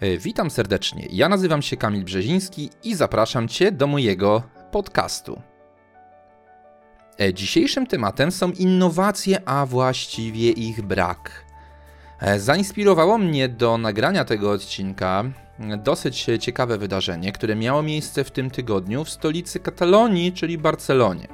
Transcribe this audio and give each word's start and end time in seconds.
E, 0.00 0.18
Witam 0.18 0.50
serdecznie. 0.50 1.06
Ja 1.10 1.28
nazywam 1.28 1.62
się 1.62 1.76
Kamil 1.76 2.04
Brzeziński 2.04 2.70
i 2.84 2.94
zapraszam 2.94 3.48
Cię 3.48 3.72
do 3.72 3.86
mojego 3.86 4.42
podcastu. 4.70 5.42
E, 7.20 7.34
Dzisiejszym 7.34 7.86
tematem 7.86 8.32
są 8.32 8.50
innowacje, 8.50 9.48
a 9.48 9.66
właściwie 9.66 10.50
ich 10.50 10.82
brak. 10.82 11.44
E, 12.20 12.38
Zainspirowało 12.38 13.18
mnie 13.18 13.48
do 13.48 13.78
nagrania 13.78 14.24
tego 14.24 14.50
odcinka 14.50 15.24
dosyć 15.78 16.26
ciekawe 16.40 16.78
wydarzenie, 16.78 17.32
które 17.32 17.56
miało 17.56 17.82
miejsce 17.82 18.24
w 18.24 18.30
tym 18.30 18.50
tygodniu 18.50 19.04
w 19.04 19.10
stolicy 19.10 19.60
Katalonii, 19.60 20.32
czyli 20.32 20.58
Barcelonie. 20.58 21.28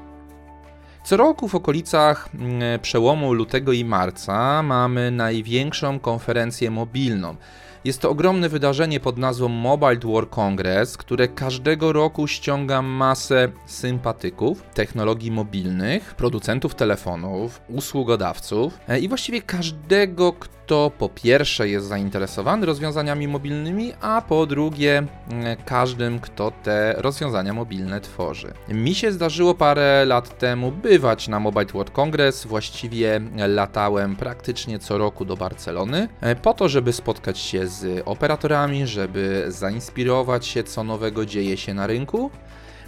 Co 1.04 1.16
roku 1.16 1.48
w 1.48 1.54
okolicach 1.54 2.28
mm, 2.34 2.80
przełomu 2.80 3.32
lutego 3.32 3.72
i 3.72 3.84
marca 3.84 4.62
mamy 4.62 5.10
największą 5.10 6.00
konferencję 6.00 6.70
mobilną. 6.70 7.36
Jest 7.84 8.00
to 8.00 8.10
ogromne 8.10 8.48
wydarzenie 8.48 9.00
pod 9.00 9.18
nazwą 9.18 9.48
Mobile 9.48 9.98
World 10.04 10.30
Congress, 10.30 10.96
które 10.96 11.28
każdego 11.28 11.92
roku 11.92 12.26
ściąga 12.26 12.82
masę 12.82 13.48
sympatyków 13.66 14.62
technologii 14.74 15.30
mobilnych, 15.30 16.14
producentów 16.14 16.74
telefonów, 16.74 17.60
usługodawców 17.68 18.78
e, 18.88 19.00
i 19.00 19.08
właściwie 19.08 19.42
każdego, 19.42 20.32
kto 20.32 20.59
po 20.98 21.08
pierwsze 21.08 21.68
jest 21.68 21.86
zainteresowany 21.86 22.66
rozwiązaniami 22.66 23.28
mobilnymi, 23.28 23.92
a 24.00 24.22
po 24.28 24.46
drugie 24.46 24.98
mm, 24.98 25.56
każdym, 25.64 26.20
kto 26.20 26.52
te 26.62 26.94
rozwiązania 26.98 27.52
mobilne 27.52 28.00
tworzy. 28.00 28.52
Mi 28.68 28.94
się 28.94 29.12
zdarzyło 29.12 29.54
parę 29.54 30.04
lat 30.04 30.38
temu 30.38 30.72
bywać 30.72 31.28
na 31.28 31.40
Mobile 31.40 31.66
World 31.66 31.90
Congress, 31.90 32.46
właściwie 32.46 33.20
latałem 33.48 34.16
praktycznie 34.16 34.78
co 34.78 34.98
roku 34.98 35.24
do 35.24 35.36
Barcelony, 35.36 36.08
e, 36.20 36.36
po 36.36 36.54
to, 36.54 36.68
żeby 36.68 36.92
spotkać 36.92 37.38
się 37.38 37.66
z 37.66 38.02
operatorami, 38.04 38.86
żeby 38.86 39.44
zainspirować 39.48 40.46
się, 40.46 40.64
co 40.64 40.84
nowego 40.84 41.26
dzieje 41.26 41.56
się 41.56 41.74
na 41.74 41.86
rynku. 41.86 42.30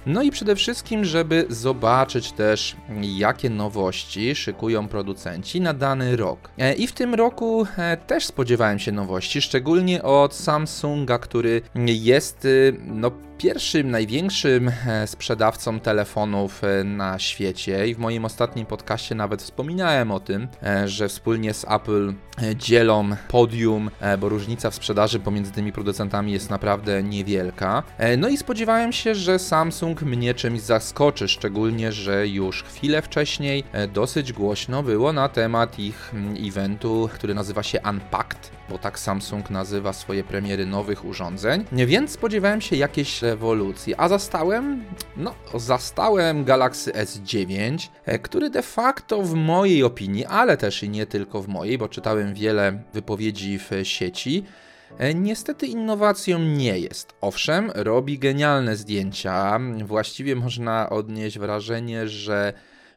No 0.06 0.22
i 0.22 0.31
przede 0.31 0.56
wszystkim, 0.56 1.05
żeby 1.05 1.47
zobaczyć 1.48 2.33
też, 2.33 2.77
jakie 3.03 3.50
nowości 3.50 4.34
szykują 4.34 4.89
producenci 4.89 5.61
na 5.61 5.75
dany 5.75 6.17
rok. 6.17 6.50
E, 6.58 6.75
I 6.75 6.86
w 6.86 6.92
tym 6.92 7.14
roku 7.14 7.67
e, 7.78 7.97
też 7.97 8.27
spodziewałem 8.27 8.78
się 8.78 8.92
nowości, 8.92 9.42
szczególnie 9.42 10.03
od 10.03 10.34
Samsunga, 10.34 11.19
który 11.19 11.62
jest 11.86 12.45
y, 12.45 12.77
no, 12.86 13.11
pierwszym, 13.38 13.91
największym 13.91 14.72
e, 14.86 15.06
sprzedawcą 15.06 15.80
telefonów 15.80 16.62
na 16.84 17.19
świecie 17.19 17.89
i 17.89 17.94
w 17.94 17.98
moim 17.98 18.24
ostatnim 18.24 18.66
podcaście 18.66 19.14
nawet 19.14 19.42
wspominałem 19.42 20.11
o 20.11 20.20
tym, 20.20 20.48
że 20.84 21.08
wspólnie 21.08 21.55
z 21.55 21.64
Apple 21.64 22.12
dzielą 22.56 23.11
podium, 23.28 23.91
bo 24.19 24.28
różnica 24.28 24.70
w 24.70 24.74
sprzedaży 24.74 25.20
pomiędzy 25.20 25.52
tymi 25.52 25.72
producentami 25.72 26.33
jest 26.33 26.50
naprawdę 26.50 27.02
niewielka. 27.02 27.83
No 28.19 28.28
i 28.28 28.36
spodziewałem 28.36 28.92
się, 28.92 29.14
że 29.14 29.39
Samsung 29.39 30.02
mnie 30.02 30.34
czymś 30.34 30.61
zaskoczy, 30.61 31.28
szczególnie, 31.28 31.92
że 31.92 32.28
już 32.28 32.62
chwilę 32.62 33.02
wcześniej 33.02 33.64
dosyć 33.92 34.33
głośno 34.33 34.83
było 34.83 35.12
na 35.12 35.28
temat 35.28 35.78
ich 35.78 36.12
eventu, 36.48 37.08
który 37.14 37.34
nazywa 37.34 37.62
się 37.62 37.80
Unpacked, 37.91 38.50
bo 38.69 38.78
tak 38.78 38.98
Samsung 38.98 39.50
nazywa 39.50 39.92
swoje 39.92 40.24
premiery 40.24 40.67
nowych 40.67 41.05
urządzeń, 41.05 41.64
więc 41.72 42.11
spodziewałem 42.11 42.61
się 42.61 42.77
jakiejś 42.77 43.20
rewolucji, 43.33 43.94
a 43.94 44.08
zastałem, 44.08 44.84
no, 45.16 45.34
zastałem 45.55 46.44
Galaxy 46.44 46.92
S9, 46.92 47.89
który 48.22 48.50
de 48.50 48.62
facto 48.62 49.22
w 49.22 49.34
mojej 49.34 49.83
opinii, 49.84 50.24
ale 50.24 50.56
też 50.56 50.83
i 50.83 50.89
nie 50.89 51.06
tylko 51.06 51.42
w 51.42 51.48
mojej, 51.48 51.78
bo 51.78 51.89
czytałem 51.89 52.34
wiele 52.34 52.83
wypowiedzi 52.92 53.58
w 53.58 53.70
sieci, 53.83 54.44
Niestety 55.14 55.66
innowacją 55.66 56.39
nie 56.39 56.78
jest. 56.78 57.14
Owszem, 57.20 57.70
robi 57.74 58.19
genialne 58.19 58.77
zdjęcia. 58.77 59.61
Właściwie 59.84 60.36
można 60.36 60.91
odnieść 60.91 61.39
wrażenie, 61.39 62.08
że 62.08 62.52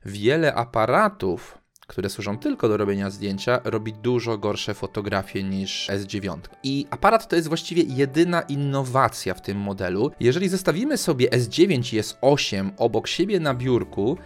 wiele 0.06 0.54
aparatów, 0.54 1.58
które 1.88 2.10
służą 2.10 2.38
tylko 2.38 2.70
do 2.70 2.78
robienia 2.78 3.10
zdjęcia, 3.10 3.60
robi 3.64 3.94
dużo 3.94 4.38
gorsze 4.38 4.74
fotografie 4.74 5.44
niż 5.44 5.88
S9. 5.90 6.38
I 6.64 6.88
aparat 6.90 7.28
to 7.28 7.36
jest 7.36 7.48
właściwie 7.48 7.84
jedyna 7.84 8.42
innowacja 8.42 9.34
w 9.34 9.42
tym 9.42 9.58
modelu. 9.58 10.12
Jeżeli 10.20 10.50
zestawimy 10.50 10.98
sobie 10.98 11.30
S9 11.30 11.96
i 11.96 12.02
S8 12.02 12.72
obok 12.78 13.08
siebie 13.08 13.40
na 13.40 13.54
biurku, 13.54 14.18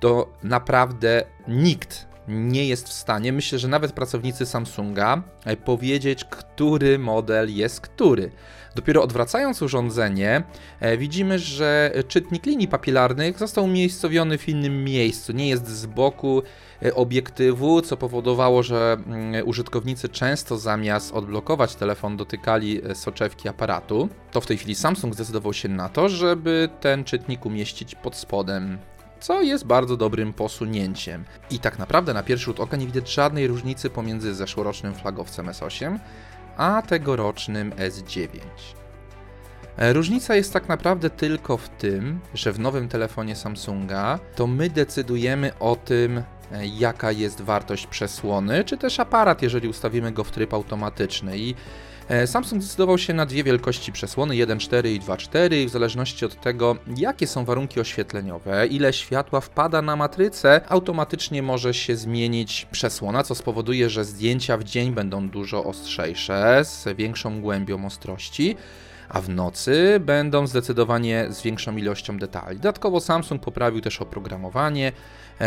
to 0.00 0.32
naprawdę 0.42 1.24
nikt 1.48 2.11
nie 2.28 2.68
jest 2.68 2.88
w 2.88 2.92
stanie, 2.92 3.32
myślę, 3.32 3.58
że 3.58 3.68
nawet 3.68 3.92
pracownicy 3.92 4.46
Samsunga, 4.46 5.22
powiedzieć, 5.64 6.24
który 6.24 6.98
model 6.98 7.54
jest 7.54 7.80
który. 7.80 8.30
Dopiero 8.74 9.02
odwracając 9.02 9.62
urządzenie, 9.62 10.42
widzimy, 10.98 11.38
że 11.38 11.92
czytnik 12.08 12.46
linii 12.46 12.68
papilarnych 12.68 13.38
został 13.38 13.64
umiejscowiony 13.64 14.38
w 14.38 14.48
innym 14.48 14.84
miejscu. 14.84 15.32
Nie 15.32 15.48
jest 15.48 15.68
z 15.68 15.86
boku 15.86 16.42
obiektywu, 16.94 17.82
co 17.82 17.96
powodowało, 17.96 18.62
że 18.62 18.96
użytkownicy 19.44 20.08
często 20.08 20.58
zamiast 20.58 21.12
odblokować 21.12 21.74
telefon 21.74 22.16
dotykali 22.16 22.80
soczewki 22.94 23.48
aparatu. 23.48 24.08
To 24.30 24.40
w 24.40 24.46
tej 24.46 24.56
chwili 24.56 24.74
Samsung 24.74 25.14
zdecydował 25.14 25.52
się 25.52 25.68
na 25.68 25.88
to, 25.88 26.08
żeby 26.08 26.68
ten 26.80 27.04
czytnik 27.04 27.46
umieścić 27.46 27.94
pod 27.94 28.16
spodem 28.16 28.78
co 29.22 29.42
jest 29.42 29.64
bardzo 29.64 29.96
dobrym 29.96 30.32
posunięciem. 30.32 31.24
I 31.50 31.58
tak 31.58 31.78
naprawdę 31.78 32.14
na 32.14 32.22
pierwszy 32.22 32.44
rzut 32.44 32.60
oka 32.60 32.76
nie 32.76 32.86
widać 32.86 33.12
żadnej 33.12 33.46
różnicy 33.46 33.90
pomiędzy 33.90 34.34
zeszłorocznym 34.34 34.94
flagowcem 34.94 35.46
S8 35.46 35.98
a 36.56 36.82
tegorocznym 36.82 37.70
S9. 37.70 38.28
Różnica 39.78 40.34
jest 40.34 40.52
tak 40.52 40.68
naprawdę 40.68 41.10
tylko 41.10 41.56
w 41.56 41.68
tym, 41.68 42.20
że 42.34 42.52
w 42.52 42.60
nowym 42.60 42.88
telefonie 42.88 43.36
Samsunga 43.36 44.18
to 44.36 44.46
my 44.46 44.70
decydujemy 44.70 45.58
o 45.58 45.76
tym, 45.76 46.22
jaka 46.78 47.12
jest 47.12 47.40
wartość 47.40 47.86
przesłony, 47.86 48.64
czy 48.64 48.78
też 48.78 49.00
aparat, 49.00 49.42
jeżeli 49.42 49.68
ustawimy 49.68 50.12
go 50.12 50.24
w 50.24 50.30
tryb 50.30 50.54
automatyczny. 50.54 51.38
I 51.38 51.54
Samsung 52.26 52.62
zdecydował 52.62 52.98
się 52.98 53.14
na 53.14 53.26
dwie 53.26 53.44
wielkości 53.44 53.92
przesłony 53.92 54.34
1.4 54.34 54.88
i 54.88 55.00
2.4 55.00 55.66
w 55.66 55.70
zależności 55.70 56.24
od 56.24 56.40
tego, 56.40 56.76
jakie 56.96 57.26
są 57.26 57.44
warunki 57.44 57.80
oświetleniowe, 57.80 58.66
ile 58.66 58.92
światła 58.92 59.40
wpada 59.40 59.82
na 59.82 59.96
matrycę, 59.96 60.60
automatycznie 60.68 61.42
może 61.42 61.74
się 61.74 61.96
zmienić 61.96 62.66
przesłona, 62.72 63.22
co 63.22 63.34
spowoduje, 63.34 63.90
że 63.90 64.04
zdjęcia 64.04 64.56
w 64.56 64.64
dzień 64.64 64.92
będą 64.92 65.28
dużo 65.28 65.64
ostrzejsze, 65.64 66.60
z 66.64 66.96
większą 66.96 67.40
głębią 67.40 67.86
ostrości 67.86 68.56
a 69.08 69.20
w 69.20 69.28
nocy 69.28 70.00
będą 70.00 70.46
zdecydowanie 70.46 71.26
z 71.30 71.42
większą 71.42 71.76
ilością 71.76 72.18
detali. 72.18 72.56
Dodatkowo 72.56 73.00
Samsung 73.00 73.42
poprawił 73.42 73.80
też 73.80 74.02
oprogramowanie, 74.02 74.92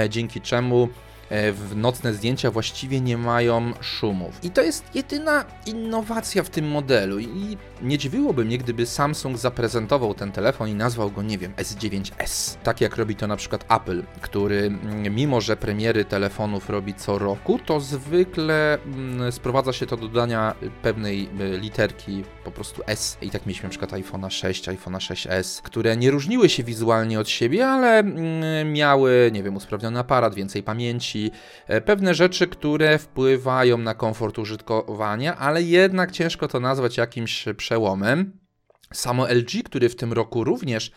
dzięki 0.09 0.41
czemu 0.41 0.89
w 1.29 1.71
nocne 1.75 2.13
zdjęcia 2.13 2.51
właściwie 2.51 3.01
nie 3.01 3.17
mają 3.17 3.73
szumów. 3.81 4.39
I 4.43 4.49
to 4.49 4.61
jest 4.61 4.95
jedyna 4.95 5.45
innowacja 5.65 6.43
w 6.43 6.49
tym 6.49 6.67
modelu. 6.67 7.19
I 7.19 7.57
nie 7.81 7.97
dziwiłoby 7.97 8.45
mnie, 8.45 8.57
gdyby 8.57 8.85
Samsung 8.85 9.37
zaprezentował 9.37 10.13
ten 10.13 10.31
telefon 10.31 10.69
i 10.69 10.73
nazwał 10.75 11.11
go, 11.11 11.21
nie 11.21 11.37
wiem, 11.37 11.53
S9S. 11.53 12.57
Tak 12.63 12.81
jak 12.81 12.97
robi 12.97 13.15
to 13.15 13.27
na 13.27 13.35
przykład 13.35 13.65
Apple, 13.69 14.03
który 14.21 14.71
mimo, 15.11 15.41
że 15.41 15.57
premiery 15.57 16.05
telefonów 16.05 16.69
robi 16.69 16.93
co 16.93 17.19
roku, 17.19 17.59
to 17.65 17.79
zwykle 17.79 18.77
sprowadza 19.31 19.73
się 19.73 19.85
to 19.85 19.97
do 19.97 20.07
dodania 20.07 20.55
pewnej 20.81 21.29
literki, 21.59 22.23
po 22.43 22.51
prostu 22.51 22.81
S. 22.87 23.17
I 23.21 23.29
tak 23.29 23.45
mieliśmy 23.45 23.63
na 23.63 23.69
przykład 23.69 23.91
iPhone'a 23.91 24.29
6, 24.29 24.67
iPhone'a 24.67 24.97
6S, 24.97 25.61
które 25.61 25.97
nie 25.97 26.11
różniły 26.11 26.49
się 26.49 26.63
wizualnie 26.63 27.19
od 27.19 27.29
siebie, 27.29 27.67
ale 27.67 28.03
miały, 28.65 29.29
nie 29.33 29.43
wiem, 29.43 29.55
usprawniony 29.55 29.99
aparat, 29.99 30.35
więcej 30.35 30.63
pamięci, 30.63 31.14
pewne 31.85 32.13
rzeczy, 32.13 32.47
które 32.47 32.97
wpływają 32.97 33.77
na 33.77 33.93
komfort 33.93 34.39
użytkowania, 34.39 35.37
ale 35.37 35.63
jednak 35.63 36.11
ciężko 36.11 36.47
to 36.47 36.59
nazwać 36.59 36.97
jakimś 36.97 37.45
przełomem. 37.57 38.39
Samo 38.93 39.27
LG, 39.29 39.63
który 39.65 39.89
w 39.89 39.95
tym 39.95 40.13
roku 40.13 40.43
również 40.43 40.91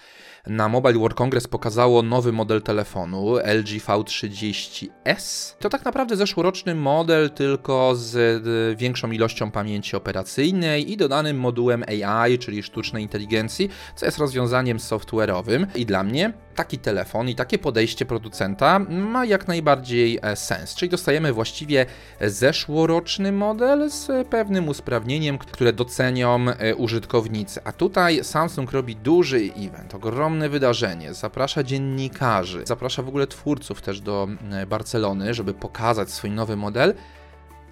na 0.48 0.68
Mobile 0.68 0.98
World 0.98 1.16
Congress 1.16 1.46
pokazało 1.46 2.02
nowy 2.02 2.32
model 2.32 2.62
telefonu 2.62 3.36
LG 3.36 3.68
V30s. 3.86 5.54
To 5.58 5.68
tak 5.68 5.84
naprawdę 5.84 6.16
zeszłoroczny 6.16 6.74
model, 6.74 7.30
tylko 7.30 7.92
z 7.96 8.44
większą 8.78 9.10
ilością 9.10 9.50
pamięci 9.50 9.96
operacyjnej 9.96 10.92
i 10.92 10.96
dodanym 10.96 11.40
modułem 11.40 11.84
AI, 11.88 12.38
czyli 12.38 12.62
sztucznej 12.62 13.02
inteligencji, 13.02 13.68
co 13.96 14.06
jest 14.06 14.18
rozwiązaniem 14.18 14.78
software'owym. 14.78 15.66
I 15.74 15.86
dla 15.86 16.02
mnie 16.02 16.32
taki 16.54 16.78
telefon 16.78 17.28
i 17.28 17.34
takie 17.34 17.58
podejście 17.58 18.06
producenta 18.06 18.78
ma 18.78 19.24
jak 19.24 19.48
najbardziej 19.48 20.18
sens. 20.34 20.74
Czyli 20.74 20.88
dostajemy 20.88 21.32
właściwie 21.32 21.86
zeszłoroczny 22.20 23.32
model 23.32 23.90
z 23.90 24.28
pewnym 24.28 24.68
usprawnieniem, 24.68 25.38
które 25.38 25.72
docenią 25.72 26.46
użytkownicy. 26.76 27.60
A 27.64 27.72
tutaj 27.72 28.24
Samsung 28.24 28.72
robi 28.72 28.96
duży 28.96 29.50
event, 29.56 29.94
ogromne 30.38 30.49
wydarzenie, 30.49 31.14
zaprasza 31.14 31.62
dziennikarzy, 31.62 32.62
zaprasza 32.67 33.02
w 33.02 33.08
ogóle 33.08 33.26
twórców 33.26 33.82
też 33.82 34.00
do 34.00 34.29
Barcelony, 34.69 35.35
żeby 35.35 35.55
pokazać 35.55 36.11
swój 36.11 36.31
nowy 36.31 36.56
model. 36.56 36.94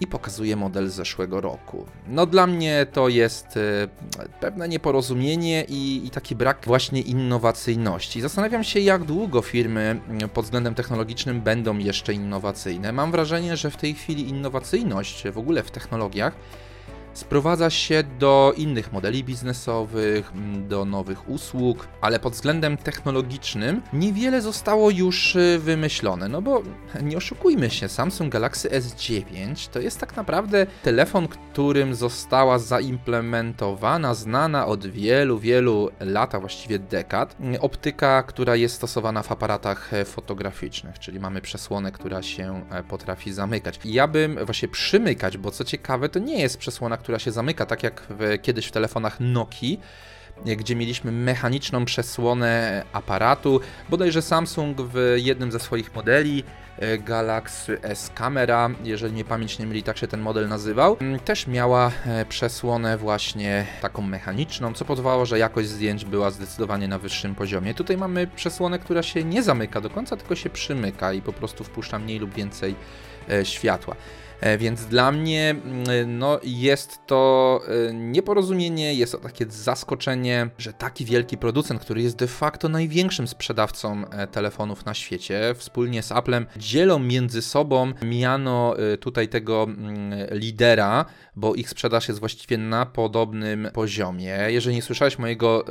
i 0.00 0.06
pokazuje 0.06 0.56
model 0.56 0.88
z 0.88 0.94
zeszłego 0.94 1.40
roku. 1.40 1.86
No 2.08 2.26
dla 2.26 2.46
mnie 2.46 2.86
to 2.92 3.08
jest 3.08 3.56
e, 3.56 3.88
pewne 4.40 4.68
nieporozumienie 4.68 5.64
i, 5.68 6.06
i 6.06 6.10
taki 6.10 6.34
brak 6.34 6.58
właśnie 6.66 7.00
innowacyjności. 7.00 8.20
Zastanawiam 8.20 8.64
się, 8.64 8.80
jak 8.80 9.04
długo 9.04 9.42
firmy 9.42 10.00
mm, 10.08 10.28
pod 10.28 10.44
względem 10.44 10.74
technologicznym 10.74 11.40
będą 11.40 11.78
jeszcze 11.78 12.12
innowacyjne. 12.12 12.92
Mam 12.92 13.10
wrażenie, 13.10 13.56
że 13.56 13.70
w 13.70 13.76
tej 13.76 13.94
chwili 13.94 14.28
innowacyjność 14.28 15.28
w 15.32 15.38
ogóle 15.38 15.62
w 15.62 15.70
technologiach 15.70 16.34
sprowadza 17.18 17.70
się 17.70 18.02
do 18.18 18.54
innych 18.56 18.92
modeli 18.92 19.24
biznesowych, 19.24 20.32
mm, 20.32 20.68
do 20.68 20.84
nowych 20.84 21.28
usług, 21.28 21.88
ale 22.00 22.18
pod 22.18 22.32
względem 22.32 22.76
technologicznym 22.76 23.82
niewiele 23.92 24.42
zostało 24.42 24.90
już 24.90 25.36
y, 25.36 25.58
wymyślone. 25.58 26.28
No 26.28 26.42
bo 26.42 26.62
nie 27.02 27.16
oszukujmy 27.16 27.70
się, 27.70 27.88
Samsung 27.88 28.32
Galaxy 28.32 28.68
S9 28.68 29.68
to 29.68 29.80
jest 29.80 30.00
tak 30.00 30.16
naprawdę 30.16 30.66
telefon, 30.82 31.28
którym 31.28 31.94
została 31.94 32.58
zaimplementowana, 32.58 34.14
znana 34.14 34.66
od 34.66 34.86
wielu, 34.86 35.38
wielu 35.38 35.90
lat, 36.00 36.34
a 36.34 36.40
właściwie 36.40 36.78
dekad, 36.78 37.36
optyka, 37.60 38.22
która 38.22 38.56
jest 38.56 38.74
stosowana 38.74 39.22
w 39.22 39.32
aparatach 39.32 39.94
e, 39.94 40.04
fotograficznych, 40.04 40.98
czyli 40.98 41.20
mamy 41.20 41.40
przesłonę, 41.40 41.92
która 41.92 42.22
się 42.22 42.62
e, 42.70 42.82
potrafi 42.82 43.32
zamykać. 43.32 43.80
Ja 43.84 44.08
bym 44.08 44.44
właśnie 44.44 44.68
przymykać, 44.68 45.38
bo 45.38 45.50
co 45.50 45.64
ciekawe, 45.64 46.08
to 46.08 46.18
nie 46.18 46.40
jest 46.40 46.58
przesłona, 46.58 46.96
która 47.06 47.18
się 47.18 47.32
zamyka, 47.32 47.66
tak 47.66 47.82
jak 47.82 48.02
w, 48.10 48.42
kiedyś 48.42 48.66
w 48.66 48.72
telefonach 48.72 49.20
Nokii, 49.20 49.80
gdzie 50.56 50.76
mieliśmy 50.76 51.12
mechaniczną 51.12 51.84
przesłonę 51.84 52.84
aparatu. 52.92 53.60
Bodajże 53.88 54.22
Samsung 54.22 54.80
w 54.80 55.14
jednym 55.16 55.52
ze 55.52 55.58
swoich 55.58 55.94
modeli 55.94 56.44
Galaxy 56.98 57.78
S 57.82 58.10
Camera, 58.14 58.70
jeżeli 58.84 59.12
mnie 59.12 59.24
pamięć 59.24 59.58
nie 59.58 59.66
myli, 59.66 59.82
tak 59.82 59.98
się 59.98 60.06
ten 60.06 60.20
model 60.20 60.48
nazywał, 60.48 60.96
mm, 61.00 61.20
też 61.20 61.46
miała 61.46 61.90
e, 62.06 62.24
przesłonę 62.24 62.98
właśnie 62.98 63.66
taką 63.82 64.02
mechaniczną, 64.02 64.72
co 64.72 64.84
powodowało, 64.84 65.26
że 65.26 65.38
jakość 65.38 65.68
zdjęć 65.68 66.04
była 66.04 66.30
zdecydowanie 66.30 66.88
na 66.88 66.98
wyższym 66.98 67.34
poziomie. 67.34 67.74
Tutaj 67.74 67.96
mamy 67.96 68.26
przesłonę, 68.26 68.78
która 68.78 69.02
się 69.02 69.24
nie 69.24 69.42
zamyka 69.42 69.80
do 69.80 69.90
końca, 69.90 70.16
tylko 70.16 70.34
się 70.34 70.50
przymyka 70.50 71.12
i 71.12 71.22
po 71.22 71.32
prostu 71.32 71.64
wpuszcza 71.64 71.98
mniej 71.98 72.18
lub 72.18 72.34
więcej 72.34 72.74
e, 73.30 73.44
światła. 73.44 73.96
E, 74.40 74.58
więc 74.58 74.86
dla 74.86 75.12
mnie 75.12 75.50
mm, 75.50 76.18
no, 76.18 76.40
jest 76.42 77.06
to 77.06 77.60
e, 77.88 77.94
nieporozumienie, 77.94 78.94
jest 78.94 79.12
to 79.12 79.18
takie 79.18 79.46
zaskoczenie, 79.48 80.50
że 80.58 80.72
taki 80.72 81.04
wielki 81.04 81.38
producent, 81.38 81.80
który 81.80 82.02
jest 82.02 82.16
de 82.16 82.26
facto 82.26 82.68
największym 82.68 83.28
sprzedawcą 83.28 84.08
e, 84.10 84.26
telefonów 84.26 84.84
na 84.84 84.94
świecie, 84.94 85.54
wspólnie 85.56 86.02
z 86.02 86.12
Applem 86.12 86.46
dzielą 86.66 86.98
między 86.98 87.42
sobą 87.42 87.92
miano 88.02 88.74
tutaj 89.00 89.28
tego 89.28 89.62
mm, 89.62 90.12
lidera, 90.30 91.04
bo 91.36 91.54
ich 91.54 91.70
sprzedaż 91.70 92.08
jest 92.08 92.20
właściwie 92.20 92.58
na 92.58 92.86
podobnym 92.86 93.68
poziomie. 93.72 94.38
Jeżeli 94.46 94.76
nie 94.76 94.82
słyszałeś 94.82 95.18
mojego 95.18 95.64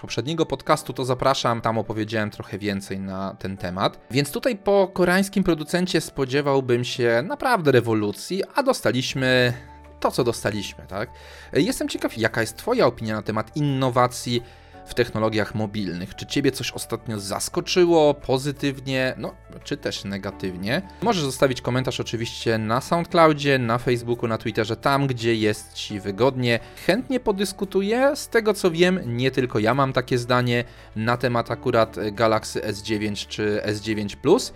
poprzedniego 0.00 0.46
podcastu, 0.46 0.92
to 0.92 1.04
zapraszam, 1.04 1.60
tam 1.60 1.78
opowiedziałem 1.78 2.30
trochę 2.30 2.58
więcej 2.58 3.00
na 3.00 3.36
ten 3.38 3.56
temat. 3.56 4.00
Więc 4.10 4.32
tutaj 4.32 4.56
po 4.56 4.90
koreańskim 4.94 5.44
producencie 5.44 6.00
spodziewałbym 6.00 6.84
się 6.84 7.24
naprawdę 7.26 7.72
rewolucji, 7.72 8.42
a 8.54 8.62
dostaliśmy 8.62 9.52
to, 10.00 10.10
co 10.10 10.24
dostaliśmy, 10.24 10.84
tak? 10.88 11.10
Jestem 11.52 11.88
ciekaw, 11.88 12.18
jaka 12.18 12.40
jest 12.40 12.56
Twoja 12.56 12.86
opinia 12.86 13.14
na 13.14 13.22
temat 13.22 13.56
innowacji 13.56 14.42
w 14.86 14.94
technologiach 14.94 15.54
mobilnych. 15.54 16.14
Czy 16.14 16.26
Ciebie 16.26 16.52
coś 16.52 16.70
ostatnio 16.70 17.20
zaskoczyło 17.20 18.14
pozytywnie, 18.14 19.14
no 19.18 19.34
czy 19.64 19.76
też 19.76 20.04
negatywnie? 20.04 20.82
Możesz 21.02 21.22
zostawić 21.22 21.60
komentarz 21.60 22.00
oczywiście 22.00 22.58
na 22.58 22.80
SoundCloudzie, 22.80 23.58
na 23.58 23.78
Facebooku, 23.78 24.28
na 24.28 24.38
Twitterze, 24.38 24.76
tam 24.76 25.06
gdzie 25.06 25.34
jest 25.34 25.74
Ci 25.74 26.00
wygodnie. 26.00 26.58
Chętnie 26.86 27.20
podyskutuję. 27.20 28.16
Z 28.16 28.28
tego 28.28 28.54
co 28.54 28.70
wiem, 28.70 29.00
nie 29.16 29.30
tylko 29.30 29.58
ja 29.58 29.74
mam 29.74 29.92
takie 29.92 30.18
zdanie 30.18 30.64
na 30.96 31.16
temat 31.16 31.50
akurat 31.50 31.96
Galaxy 32.12 32.60
S9 32.60 33.26
czy 33.28 33.62
S9 33.66 34.16
Plus 34.16 34.52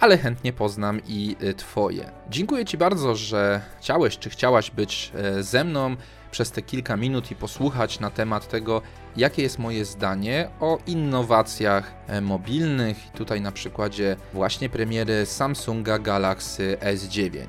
ale 0.00 0.18
chętnie 0.18 0.52
poznam 0.52 1.00
i 1.06 1.36
y, 1.42 1.54
Twoje. 1.54 2.10
Dziękuję 2.30 2.64
Ci 2.64 2.78
bardzo, 2.78 3.16
że 3.16 3.60
chciałeś 3.80 4.18
czy 4.18 4.30
chciałaś 4.30 4.70
być 4.70 5.12
e, 5.14 5.42
ze 5.42 5.64
mną 5.64 5.96
przez 6.30 6.50
te 6.50 6.62
kilka 6.62 6.96
minut 6.96 7.30
i 7.30 7.34
posłuchać 7.34 8.00
na 8.00 8.10
temat 8.10 8.48
tego, 8.48 8.82
jakie 9.16 9.42
jest 9.42 9.58
moje 9.58 9.84
zdanie 9.84 10.50
o 10.60 10.78
innowacjach 10.86 11.94
e, 12.06 12.20
mobilnych. 12.20 12.96
Tutaj 13.14 13.40
na 13.40 13.52
przykładzie 13.52 14.16
właśnie 14.32 14.68
premiery 14.68 15.26
Samsunga 15.26 15.98
Galaxy 15.98 16.76
S9. 16.80 17.46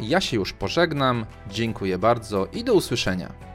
Ja 0.00 0.20
się 0.20 0.36
już 0.36 0.52
pożegnam, 0.52 1.26
dziękuję 1.50 1.98
bardzo 1.98 2.46
i 2.46 2.64
do 2.64 2.74
usłyszenia. 2.74 3.47